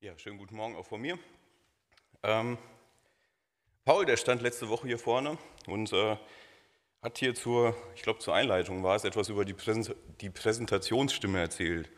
[0.00, 1.18] Ja, schönen guten Morgen auch von mir.
[2.22, 2.56] Ähm,
[3.84, 5.36] Paul, der stand letzte Woche hier vorne
[5.66, 6.16] und äh,
[7.02, 11.40] hat hier zur, ich glaube zur Einleitung war es, etwas über die, Präsent die Präsentationsstimme
[11.40, 11.90] erzählt.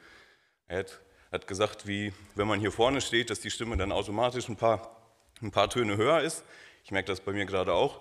[0.67, 1.01] Er hat,
[1.31, 4.97] hat, gesagt, wie wenn man hier vorne steht, dass die Stimme dann automatisch ein paar,
[5.43, 6.43] ein paar Töne höher ist.
[6.85, 8.01] Ich merke das bei mir gerade auch.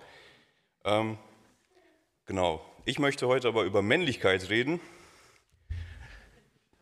[0.85, 1.17] Ähm,
[2.25, 2.65] genau.
[2.85, 4.79] Ich möchte heute aber über Männlichkeit reden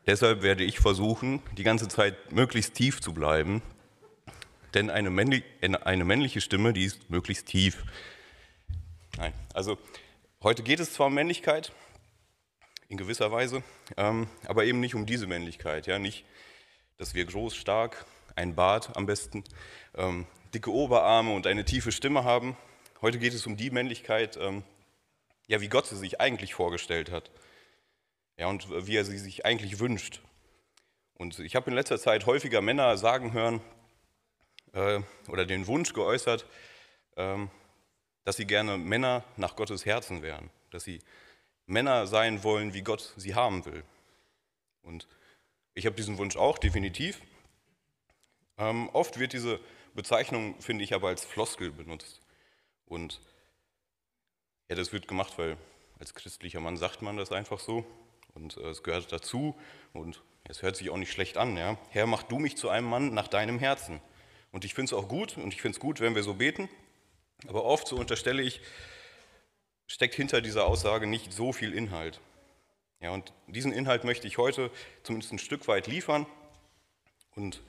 [0.07, 3.61] Deshalb werde ich versuchen, die ganze Zeit möglichst tief zu bleiben,
[4.73, 7.83] denn eine, männlich, eine männliche Stimme, die ist möglichst tief.
[9.17, 9.77] Nein, also
[10.41, 11.73] heute geht es zwar um Männlichkeit,
[12.87, 13.63] in gewisser Weise,
[13.97, 15.87] ähm, aber eben nicht um diese Männlichkeit.
[15.87, 15.99] Ja?
[15.99, 16.23] Nicht,
[16.97, 18.05] dass wir groß, stark,
[18.37, 19.43] ein Bart am besten,
[19.93, 22.55] ähm, dicke Oberarme und eine tiefe Stimme haben.
[23.01, 24.63] Heute geht es um die Männlichkeit, ähm,
[25.47, 27.29] ja, wie Gott sie sich eigentlich vorgestellt hat
[28.37, 30.21] ja, und wie er sie sich eigentlich wünscht.
[31.15, 33.61] Und ich habe in letzter Zeit häufiger Männer sagen hören
[34.73, 36.45] äh, oder den Wunsch geäußert,
[37.15, 37.49] ähm,
[38.23, 40.99] dass sie gerne Männer nach Gottes Herzen wären, dass sie
[41.65, 43.83] Männer sein wollen, wie Gott sie haben will.
[44.83, 45.07] Und
[45.73, 47.21] ich habe diesen Wunsch auch, definitiv.
[48.57, 49.59] Ähm, oft wird diese
[49.95, 52.21] Bezeichnung, finde ich, aber als Floskel benutzt.
[52.85, 53.19] Und
[54.69, 55.57] ja, das wird gemacht, weil
[55.99, 57.85] als christlicher Mann sagt man das einfach so.
[58.37, 59.55] Und äh, es gehört dazu
[59.93, 61.57] und es hört sich auch nicht schlecht an.
[61.57, 61.77] Ja?
[61.89, 63.99] Herr, mach du mich zu einem Mann nach deinem Herzen.
[64.51, 66.69] Und ich finde es auch gut und ich finde es gut, wenn wir so beten.
[67.47, 68.61] Aber oft, so unterstelle ich,
[69.87, 72.21] steckt hinter dieser Aussage nicht so viel Inhalt.
[72.99, 74.71] Ja, und diesen Inhalt möchte ich heute
[75.03, 76.25] zumindest ein Stück weit liefern.
[77.35, 77.61] Und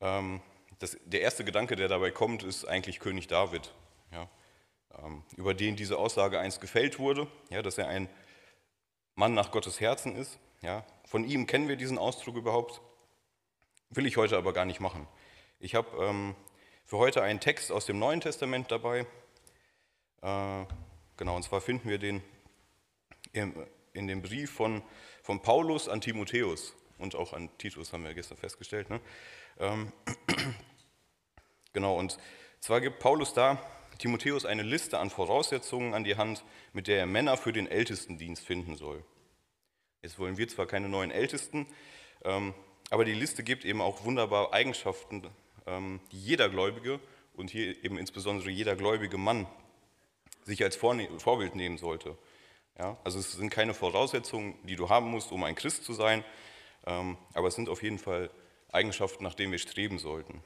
[0.00, 0.40] ähm,
[0.78, 3.72] das, der erste Gedanke, der dabei kommt, ist eigentlich König David,
[4.12, 4.28] ja,
[5.02, 8.08] ähm, über den diese Aussage einst gefällt wurde, ja, dass er ein
[9.20, 10.38] Mann nach Gottes Herzen ist.
[10.62, 12.80] Ja, von ihm kennen wir diesen Ausdruck überhaupt.
[13.90, 15.06] Will ich heute aber gar nicht machen.
[15.58, 16.34] Ich habe ähm,
[16.86, 19.00] für heute einen Text aus dem Neuen Testament dabei.
[20.22, 20.64] Äh,
[21.18, 22.22] genau, und zwar finden wir den
[23.32, 24.82] im, in dem Brief von,
[25.22, 28.88] von Paulus an Timotheus und auch an Titus, haben wir gestern festgestellt.
[28.88, 29.02] Ne?
[29.58, 29.92] Ähm,
[31.74, 32.16] genau, und
[32.60, 33.62] zwar gibt Paulus da
[34.00, 38.44] Timotheus eine Liste an Voraussetzungen an die Hand, mit der er Männer für den Ältestendienst
[38.44, 39.04] finden soll.
[40.02, 41.66] Jetzt wollen wir zwar keine neuen Ältesten,
[42.24, 42.54] ähm,
[42.88, 45.28] aber die Liste gibt eben auch wunderbare Eigenschaften,
[45.66, 46.98] ähm, die jeder Gläubige
[47.34, 49.46] und hier eben insbesondere jeder gläubige Mann
[50.44, 52.16] sich als Vorbild nehmen sollte.
[52.78, 56.24] Ja, also es sind keine Voraussetzungen, die du haben musst, um ein Christ zu sein,
[56.86, 58.30] ähm, aber es sind auf jeden Fall
[58.72, 60.42] Eigenschaften, nach denen wir streben sollten.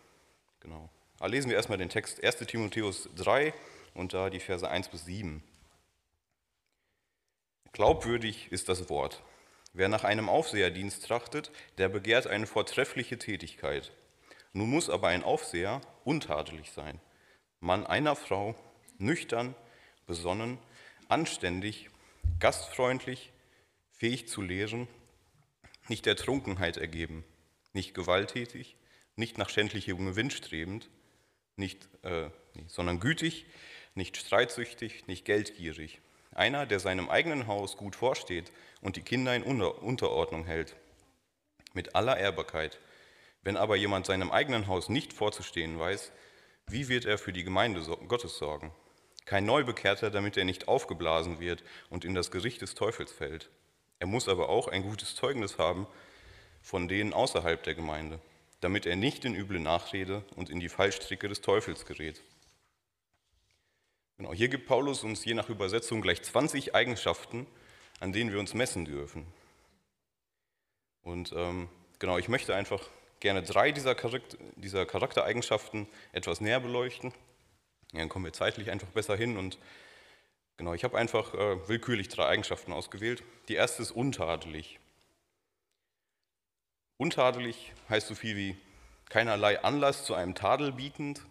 [0.59, 0.91] Genau.
[1.19, 3.55] Aber lesen wir erstmal den Text 1 Timotheus 3
[3.95, 5.43] und da die Verse 1 bis 7.
[7.73, 9.23] Glaubwürdig ist das Wort.
[9.73, 13.93] Wer nach einem Aufseherdienst trachtet, der begehrt eine vortreffliche Tätigkeit.
[14.53, 17.01] Nun muss aber ein Aufseher untadelig sein,
[17.59, 18.55] Mann einer Frau,
[18.99, 19.57] nüchtern,
[20.07, 20.59] besonnen,
[21.09, 21.91] anständig,
[22.39, 23.33] gastfreundlich,
[23.91, 24.87] fähig zu lehren,
[25.89, 27.25] nicht der Trunkenheit ergeben,
[27.73, 28.77] nicht gewalttätig,
[29.17, 30.89] nicht nach schändlichem Gewinn strebend,
[31.57, 32.29] nicht, äh,
[32.69, 33.47] sondern gütig,
[33.95, 36.01] nicht streitsüchtig, nicht geldgierig.
[36.33, 38.51] Einer, der seinem eigenen Haus gut vorsteht
[38.81, 40.75] und die Kinder in Unterordnung hält,
[41.75, 42.81] mit aller Ehrbarkeit.
[43.43, 46.13] Wenn aber jemand seinem eigenen Haus nicht vorzustehen weiß,
[46.67, 48.73] wie wird er für die Gemeinde Gottes sorgen?
[49.27, 53.51] Kein Neubekehrter, damit er nicht aufgeblasen wird und in das Gericht des Teufels fällt.
[53.99, 55.87] Er muss aber auch ein gutes Zeugnis haben
[56.65, 58.19] von denen außerhalb der Gemeinde
[58.65, 62.23] damit er nicht in üble Nachrede und in die Fallstricke des Teufels gerät.
[64.17, 67.47] Genau, hier gibt Paulus uns je nach Übersetzung gleich 20 Eigenschaften,
[68.01, 69.27] an denen wir uns messen dürfen.
[71.03, 72.89] Und ähm, genau, ich möchte einfach
[73.21, 77.13] gerne drei dieser, Charakter, dieser Charaktereigenschaften etwas näher beleuchten.
[77.93, 79.59] Dann kommen wir zeitlich einfach besser hin und
[80.57, 83.25] genau, ich habe einfach äh, willkürlich drei Eigenschaften ausgewählt.
[83.49, 84.81] Die erste ist untadelig.
[86.97, 88.57] Untadelig heißt so viel wie
[89.09, 91.23] keinerlei Anlass zu einem Tadel bietend,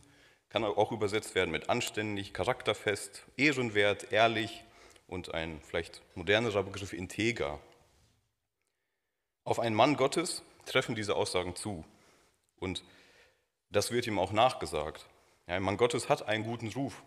[0.50, 4.64] kann auch übersetzt werden mit anständig, charakterfest, ehrenwert, ehrlich
[5.08, 7.60] und ein vielleicht modernerer Begriff integer.
[9.46, 11.84] Auf einen Mann Gottes treffen diese Aussagen zu
[12.60, 12.84] und
[13.70, 15.08] das wird ihm auch nachgesagt.
[15.48, 17.04] Ja, ein Mann Gottes hat einen guten Ruf,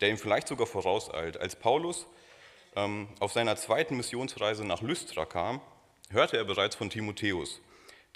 [0.00, 1.38] der ihm vielleicht sogar vorauseilt.
[1.38, 2.06] Als Paulus
[2.76, 5.60] ähm, auf seiner zweiten Missionsreise nach Lystra kam,
[6.10, 7.60] hörte er bereits von Timotheus,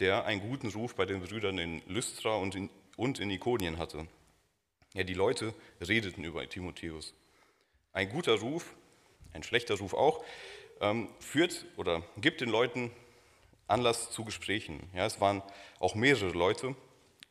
[0.00, 4.06] der einen guten Ruf bei den Brüdern in Lystra und in, und in Ikonien hatte.
[4.94, 7.14] Ja, die Leute redeten über Timotheus.
[7.92, 8.76] Ein guter Ruf,
[9.32, 10.24] ein schlechter Ruf auch,
[10.80, 12.90] ähm, führt oder gibt den Leuten
[13.66, 14.88] Anlass zu Gesprächen.
[14.94, 15.42] Ja, es waren
[15.78, 16.74] auch mehrere Leute,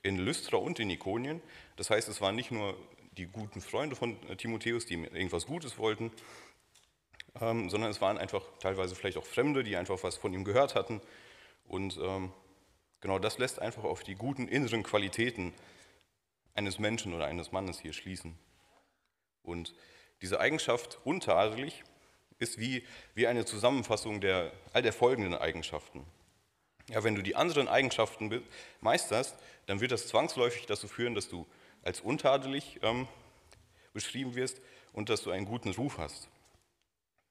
[0.04, 1.42] in Lystra und in Ikonien.
[1.76, 2.76] Das heißt, es waren nicht nur
[3.18, 6.12] die guten Freunde von äh, Timotheus, die ihm irgendwas Gutes wollten,
[7.42, 10.76] ähm, sondern es waren einfach teilweise vielleicht auch Fremde, die einfach was von ihm gehört
[10.76, 11.02] hatten.
[11.68, 12.32] Und ähm,
[13.02, 15.54] genau das lässt einfach auf die guten inneren Qualitäten
[16.54, 18.38] eines Menschen oder eines Mannes hier schließen.
[19.44, 19.74] Und
[20.22, 21.84] diese Eigenschaft untadelig
[22.40, 22.84] ist wie,
[23.14, 26.06] wie eine Zusammenfassung der, all der folgenden Eigenschaften.
[26.90, 28.44] Ja, wenn du die anderen Eigenschaften
[28.82, 29.36] meisterst,
[29.66, 31.46] dann wird das zwangsläufig dazu führen, dass du
[31.84, 33.08] als untadelig ähm,
[33.94, 34.62] beschrieben wirst
[34.94, 36.30] und dass du einen guten Ruf hast.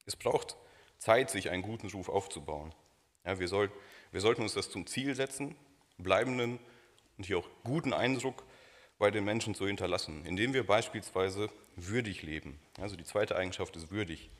[0.04, 0.56] Es braucht
[0.98, 2.74] Zeit, sich einen guten Ruf aufzubauen.
[3.24, 3.72] Ja, wir, soll,
[4.16, 5.54] wir sollten uns das zum Ziel setzen,
[5.98, 6.58] bleibenden
[7.18, 8.44] und hier auch guten Eindruck
[8.98, 12.58] bei den Menschen zu hinterlassen, indem wir beispielsweise würdig leben.
[12.80, 14.30] Also die zweite Eigenschaft ist würdig.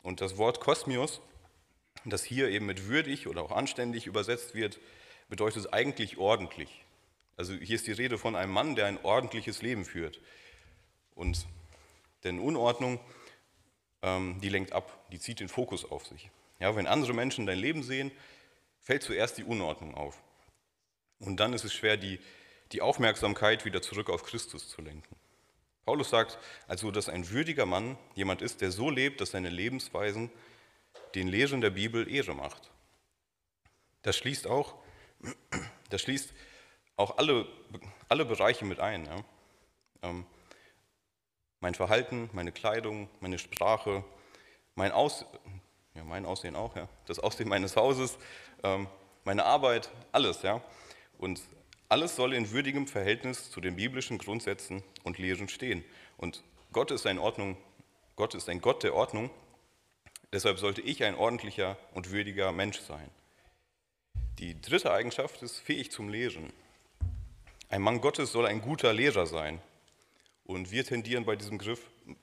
[0.00, 1.20] Und das Wort Kosmios,
[2.04, 4.78] das hier eben mit würdig oder auch anständig übersetzt wird,
[5.28, 6.84] bedeutet eigentlich ordentlich.
[7.36, 10.20] Also hier ist die Rede von einem Mann, der ein ordentliches Leben führt.
[11.16, 11.48] Und
[12.22, 13.00] denn Unordnung,
[14.02, 16.30] ähm, die lenkt ab, die zieht den Fokus auf sich.
[16.60, 18.12] Ja, wenn andere Menschen dein Leben sehen,
[18.84, 20.22] fällt zuerst die Unordnung auf.
[21.18, 22.20] Und dann ist es schwer, die,
[22.72, 25.16] die Aufmerksamkeit wieder zurück auf Christus zu lenken.
[25.84, 30.30] Paulus sagt also, dass ein würdiger Mann jemand ist, der so lebt, dass seine Lebensweisen
[31.14, 32.70] den Lehren der Bibel Ehre macht.
[34.02, 34.74] Das schließt auch,
[35.90, 36.32] das schließt
[36.96, 37.46] auch alle,
[38.08, 39.06] alle Bereiche mit ein.
[39.06, 39.24] Ja.
[40.02, 40.26] Ähm,
[41.60, 44.04] mein Verhalten, meine Kleidung, meine Sprache,
[44.74, 45.24] mein, Aus,
[45.94, 48.18] ja, mein Aussehen auch, ja, das Aussehen meines Hauses,
[48.62, 48.88] ähm,
[49.24, 50.42] meine Arbeit, alles.
[50.42, 50.62] Ja.
[51.18, 51.40] Und
[51.88, 55.84] alles soll in würdigem Verhältnis zu den biblischen Grundsätzen und Lehren stehen.
[56.16, 56.42] Und
[56.72, 57.56] Gott ist, ein Ordnung,
[58.16, 59.30] Gott ist ein Gott der Ordnung.
[60.32, 63.08] Deshalb sollte ich ein ordentlicher und würdiger Mensch sein.
[64.40, 66.52] Die dritte Eigenschaft ist fähig zum Lehren.
[67.68, 69.60] Ein Mann Gottes soll ein guter Lehrer sein.
[70.44, 71.80] Und wir tendieren bei diesem, Begriff,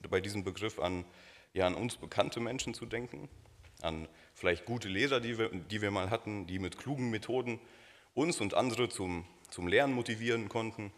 [0.10, 1.06] bei diesem Begriff an,
[1.54, 3.30] ja, an uns bekannte Menschen zu denken,
[3.84, 7.60] an vielleicht gute Lehrer, die wir, die wir mal hatten, die mit klugen Methoden
[8.14, 10.92] uns und andere zum, zum Lernen motivieren konnten.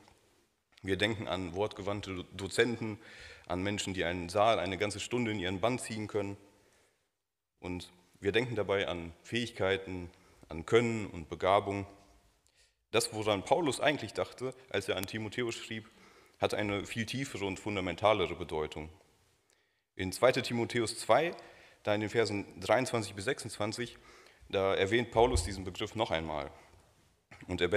[0.81, 2.99] Wir denken an wortgewandte Dozenten,
[3.47, 6.37] an Menschen, die einen Saal eine ganze Stunde in ihren Band ziehen können.
[7.59, 10.09] Und wir denken dabei an Fähigkeiten,
[10.49, 11.85] an Können und Begabung.
[12.91, 15.89] Das, woran Paulus eigentlich dachte, als er an Timotheus schrieb,
[16.39, 18.89] hat eine viel tiefere und fundamentalere Bedeutung.
[19.95, 21.33] In 2 Timotheus 2,
[21.83, 23.97] da in den Versen 23 bis 26,
[24.49, 26.49] da erwähnt Paulus diesen Begriff noch einmal.
[27.47, 27.67] Und er,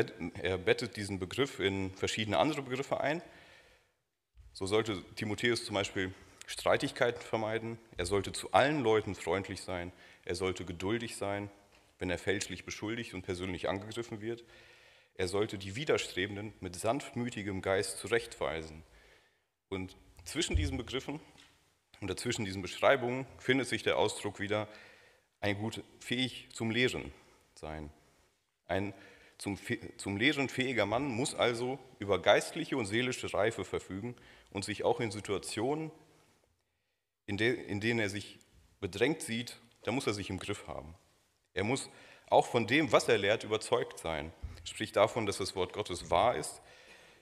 [0.58, 3.20] bettet diesen Begriff in verschiedene andere Begriffe ein.
[4.52, 6.14] So sollte Timotheus zum Beispiel
[6.46, 9.92] Streitigkeiten vermeiden, er sollte zu allen Leuten freundlich sein,
[10.24, 11.50] er sollte geduldig sein,
[11.98, 14.44] wenn er fälschlich beschuldigt und persönlich angegriffen wird,
[15.16, 18.82] er sollte die Widerstrebenden mit sanftmütigem Geist zurechtweisen.
[19.68, 21.20] Und zwischen diesen Begriffen
[22.00, 24.68] und dazwischen diesen Beschreibungen findet sich der Ausdruck wieder
[25.40, 27.12] ein gut fähig zum Lehren
[27.54, 27.90] sein.
[28.66, 28.94] Ein
[29.38, 29.58] zum,
[29.98, 34.16] zum Lehren fähiger Mann muss also über geistliche und seelische Reife verfügen
[34.50, 35.90] und sich auch in Situationen,
[37.26, 38.38] in, de, in denen er sich
[38.80, 40.94] bedrängt sieht, da muss er sich im Griff haben.
[41.52, 41.90] Er muss
[42.28, 44.32] auch von dem, was er lehrt, überzeugt sein
[44.68, 46.60] spricht davon, dass das Wort Gottes wahr ist.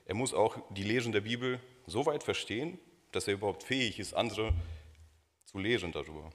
[0.06, 2.78] Er muss auch die Lehren der Bibel so weit verstehen,
[3.12, 4.52] dass er überhaupt fähig ist, andere
[5.54, 6.30] zu lehren darüber.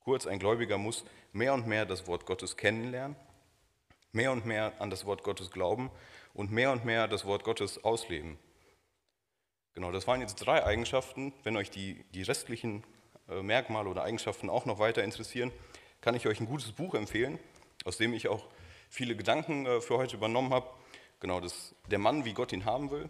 [0.00, 3.14] Kurz, ein Gläubiger muss mehr und mehr das Wort Gottes kennenlernen,
[4.10, 5.88] mehr und mehr an das Wort Gottes glauben
[6.34, 8.38] und mehr und mehr das Wort Gottes ausleben.
[9.74, 11.32] Genau, das waren jetzt drei Eigenschaften.
[11.44, 12.82] Wenn euch die, die restlichen
[13.28, 15.52] äh, Merkmale oder Eigenschaften auch noch weiter interessieren,
[16.00, 17.38] kann ich euch ein gutes Buch empfehlen,
[17.84, 18.48] aus dem ich auch
[18.88, 20.68] viele Gedanken äh, für heute übernommen habe.
[21.20, 23.08] Genau, das, der Mann, wie Gott ihn haben will.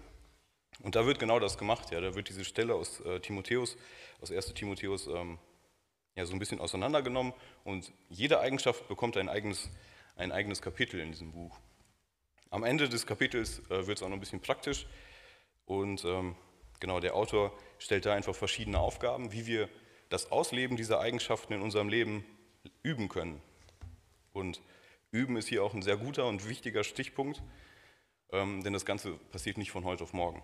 [0.83, 1.91] Und da wird genau das gemacht.
[1.91, 3.77] Ja, da wird diese Stelle aus äh, Timotheus,
[4.21, 4.55] aus 1.
[4.55, 5.39] Timotheus, ähm,
[6.17, 7.33] ja, so ein bisschen auseinandergenommen.
[7.65, 9.71] Und jede Eigenschaft bekommt ein eigenes,
[10.17, 11.59] ein eigenes Kapitel in diesem Buch.
[12.51, 14.87] Am Ende des Kapitels äh, wird es auch noch ein bisschen praktisch.
[15.67, 16.35] Und ähm,
[16.81, 19.69] genau, der Autor stellt da einfach verschiedene Aufgaben, wie wir
[20.09, 22.25] das Ausleben dieser Eigenschaften in unserem Leben
[22.83, 23.41] üben können.
[24.33, 24.61] Und
[25.13, 27.43] Üben ist hier auch ein sehr guter und wichtiger Stichpunkt,
[28.33, 30.43] ähm, denn das Ganze passiert nicht von heute auf morgen.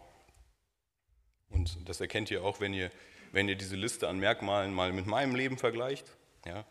[1.51, 2.91] Und das erkennt ihr auch, wenn ihr,
[3.33, 6.11] wenn ihr diese Liste an Merkmalen mal mit meinem Leben vergleicht.
[6.45, 6.65] Ja?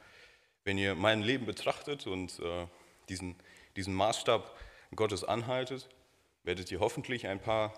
[0.63, 2.67] Wenn ihr mein Leben betrachtet und äh,
[3.09, 3.35] diesen,
[3.75, 4.55] diesen Maßstab
[4.95, 5.89] Gottes anhaltet,
[6.43, 7.73] werdet ihr hoffentlich ein paar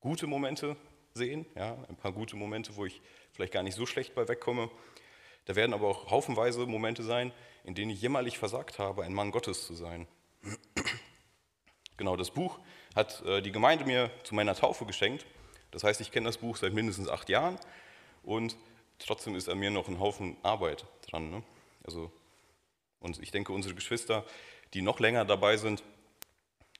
[0.00, 0.76] gute Momente
[1.14, 1.76] sehen, ja?
[1.88, 3.00] ein paar gute Momente, wo ich
[3.32, 4.70] vielleicht gar nicht so schlecht bei wegkomme.
[5.46, 7.32] Da werden aber auch haufenweise Momente sein,
[7.64, 10.06] in denen ich jämmerlich versagt habe, ein Mann Gottes zu sein.
[11.96, 12.58] genau, das Buch
[12.94, 15.26] hat äh, die Gemeinde mir zu meiner Taufe geschenkt.
[15.70, 17.58] Das heißt, ich kenne das Buch seit mindestens acht Jahren
[18.22, 18.56] und
[18.98, 21.30] trotzdem ist an mir noch ein Haufen Arbeit dran.
[21.30, 21.42] Ne?
[21.84, 22.10] Also,
[23.00, 24.24] und ich denke, unsere Geschwister,
[24.74, 25.82] die noch länger dabei sind,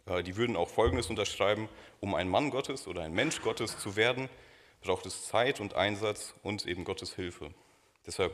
[0.06, 1.68] äh, die würden auch Folgendes unterschreiben,
[2.00, 4.28] um ein Mann Gottes oder ein Mensch Gottes zu werden,
[4.82, 7.52] braucht es Zeit und Einsatz und eben Gottes Hilfe.
[8.06, 8.32] Deshalb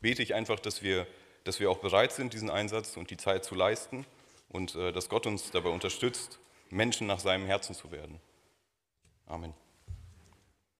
[0.00, 1.06] bete ich einfach, dass wir,
[1.44, 4.06] dass wir auch bereit sind, diesen Einsatz und die Zeit zu leisten
[4.48, 6.38] und äh, dass Gott uns dabei unterstützt,
[6.70, 8.20] Menschen nach seinem Herzen zu werden.
[9.26, 9.54] Amen.